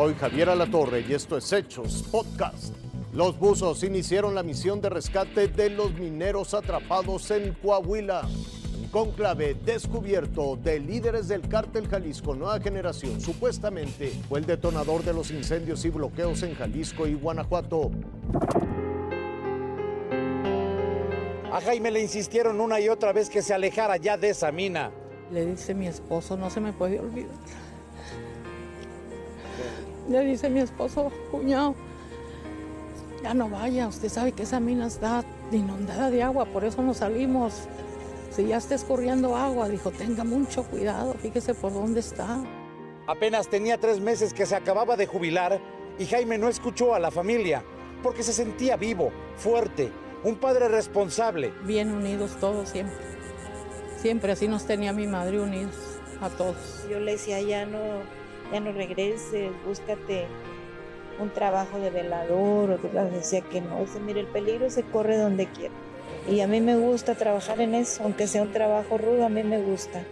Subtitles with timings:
[0.00, 2.74] Soy Javier Alatorre y esto es Hechos Podcast.
[3.12, 8.26] Los buzos iniciaron la misión de rescate de los mineros atrapados en Coahuila.
[8.78, 15.12] Un conclave descubierto de líderes del cártel Jalisco Nueva Generación supuestamente fue el detonador de
[15.12, 17.90] los incendios y bloqueos en Jalisco y Guanajuato.
[21.52, 24.92] A Jaime le insistieron una y otra vez que se alejara ya de esa mina.
[25.30, 27.36] Le dice mi esposo, no se me puede olvidar.
[30.10, 31.76] Le dice mi esposo, cuñado,
[33.22, 36.94] ya no vaya, usted sabe que esa mina está inundada de agua, por eso no
[36.94, 37.68] salimos.
[38.32, 42.42] Si ya está escurriendo agua, dijo, tenga mucho cuidado, fíjese por dónde está.
[43.06, 45.60] Apenas tenía tres meses que se acababa de jubilar
[45.96, 47.62] y Jaime no escuchó a la familia
[48.02, 49.92] porque se sentía vivo, fuerte,
[50.24, 51.52] un padre responsable.
[51.64, 52.96] Bien unidos todos siempre.
[53.96, 55.76] Siempre así nos tenía mi madre unidos
[56.20, 56.84] a todos.
[56.90, 57.78] Yo le decía, ya no,
[58.52, 60.26] ya no regreses, búscate
[61.20, 65.46] un trabajo de velador, o decía que no, dice, mire, el peligro se corre donde
[65.46, 65.74] quiera.
[66.28, 69.42] Y a mí me gusta trabajar en eso, aunque sea un trabajo rudo, a mí
[69.42, 70.02] me gusta.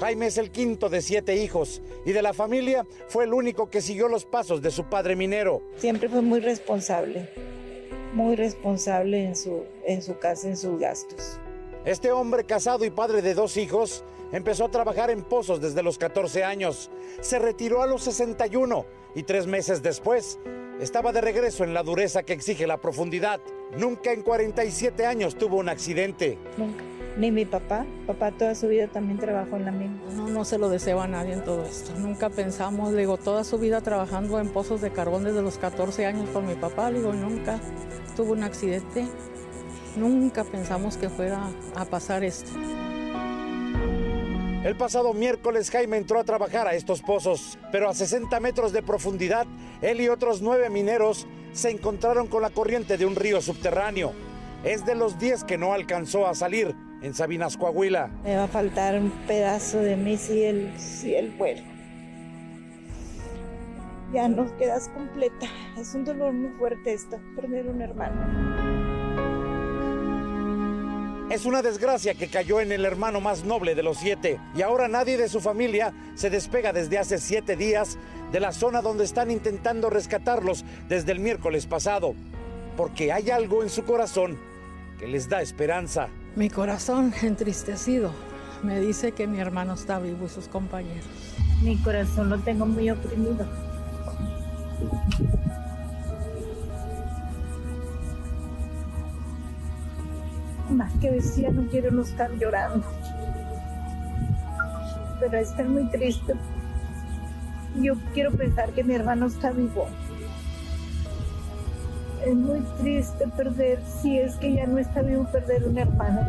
[0.00, 3.80] Jaime es el quinto de siete hijos y de la familia fue el único que
[3.80, 5.62] siguió los pasos de su padre minero.
[5.78, 7.30] Siempre fue muy responsable,
[8.12, 11.38] muy responsable en su, en su casa, en sus gastos.
[11.86, 15.98] Este hombre casado y padre de dos hijos empezó a trabajar en pozos desde los
[15.98, 16.90] 14 años.
[17.20, 20.38] Se retiró a los 61 y tres meses después
[20.80, 23.40] estaba de regreso en la dureza que exige la profundidad.
[23.78, 26.38] Nunca en 47 años tuvo un accidente.
[26.58, 26.84] Nunca.
[27.16, 27.86] Ni mi papá.
[28.06, 29.98] Papá toda su vida también trabajó en la mina.
[30.12, 31.92] No, no se lo deseo a nadie en todo esto.
[31.98, 36.28] Nunca pensamos, digo, toda su vida trabajando en pozos de carbón desde los 14 años
[36.28, 36.90] con mi papá.
[36.90, 37.58] Digo, nunca
[38.14, 39.06] tuvo un accidente.
[39.96, 42.50] Nunca pensamos que fuera a pasar esto.
[44.66, 48.82] El pasado miércoles Jaime entró a trabajar a estos pozos, pero a 60 metros de
[48.82, 49.46] profundidad,
[49.80, 54.12] él y otros nueve mineros se encontraron con la corriente de un río subterráneo.
[54.64, 58.10] Es de los 10 que no alcanzó a salir en Sabinas, Coahuila.
[58.24, 61.62] Me va a faltar un pedazo de mí si el, si el vuelo.
[64.12, 65.46] Ya no quedas completa.
[65.78, 68.75] Es un dolor muy fuerte esto, perder un hermano.
[71.28, 74.86] Es una desgracia que cayó en el hermano más noble de los siete y ahora
[74.86, 77.98] nadie de su familia se despega desde hace siete días
[78.30, 82.14] de la zona donde están intentando rescatarlos desde el miércoles pasado,
[82.76, 84.38] porque hay algo en su corazón
[85.00, 86.08] que les da esperanza.
[86.36, 88.12] Mi corazón entristecido
[88.62, 91.04] me dice que mi hermano está vivo y sus compañeros.
[91.60, 93.48] Mi corazón lo tengo muy oprimido.
[101.00, 102.84] Que decía, no quiero no estar llorando.
[105.20, 106.34] Pero estoy muy triste.
[107.76, 109.88] Yo quiero pensar que mi hermano está vivo.
[112.24, 116.20] Es muy triste perder, si es que ya no está vivo, perder un hermano.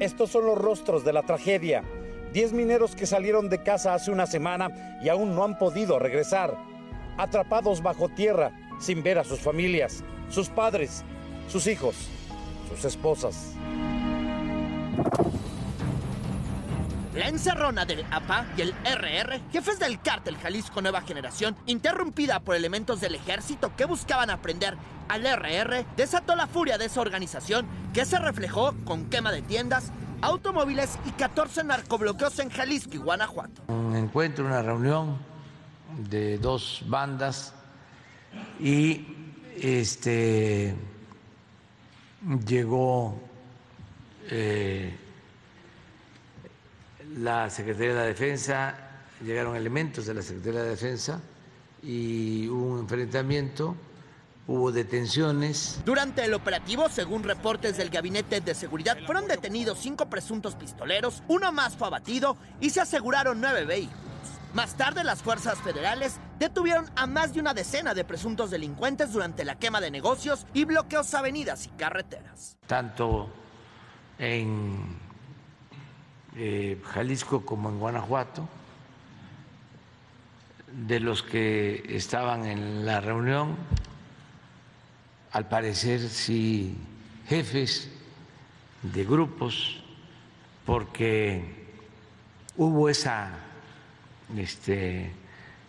[0.00, 1.82] Estos son los rostros de la tragedia.
[2.32, 6.56] Diez mineros que salieron de casa hace una semana y aún no han podido regresar.
[7.16, 11.04] Atrapados bajo tierra, sin ver a sus familias, sus padres,
[11.48, 12.10] sus hijos,
[12.68, 13.54] sus esposas.
[17.14, 22.54] La encerrona del APA y el RR, jefes del cártel Jalisco Nueva Generación, interrumpida por
[22.54, 24.76] elementos del ejército que buscaban aprender
[25.08, 29.92] al RR, desató la furia de esa organización que se reflejó con quema de tiendas,
[30.20, 33.62] automóviles y 14 narcobloqueos en Jalisco y Guanajuato.
[33.68, 35.18] Un encuentro, una reunión
[36.10, 37.54] de dos bandas
[38.60, 39.06] y
[39.58, 40.76] este
[42.46, 43.20] llegó
[44.30, 44.94] eh,
[47.18, 48.74] la Secretaría de la Defensa,
[49.24, 51.20] llegaron elementos de la Secretaría de la Defensa
[51.82, 53.76] y hubo un enfrentamiento,
[54.48, 55.80] hubo detenciones.
[55.84, 61.52] Durante el operativo, según reportes del Gabinete de Seguridad, fueron detenidos cinco presuntos pistoleros, uno
[61.52, 64.05] más fue abatido y se aseguraron nueve vehículos.
[64.56, 69.44] Más tarde, las fuerzas federales detuvieron a más de una decena de presuntos delincuentes durante
[69.44, 72.56] la quema de negocios y bloqueos a avenidas y carreteras.
[72.66, 73.28] Tanto
[74.18, 74.96] en
[76.36, 78.48] eh, Jalisco como en Guanajuato,
[80.72, 83.58] de los que estaban en la reunión,
[85.32, 86.78] al parecer sí
[87.28, 87.90] jefes
[88.80, 89.82] de grupos,
[90.64, 91.68] porque
[92.56, 93.42] hubo esa
[94.36, 95.12] este,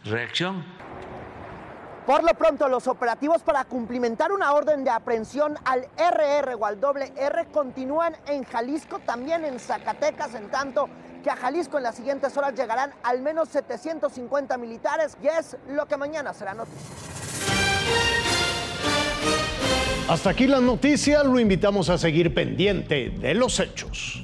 [0.06, 0.64] reacción.
[2.06, 6.80] Por lo pronto, los operativos para cumplimentar una orden de aprehensión al RR o al
[6.80, 10.88] doble R continúan en Jalisco, también en Zacatecas, en tanto
[11.22, 15.86] que a Jalisco en las siguientes horas llegarán al menos 750 militares y es lo
[15.86, 16.96] que mañana será noticia.
[20.08, 24.24] Hasta aquí la noticia, lo invitamos a seguir pendiente de los hechos.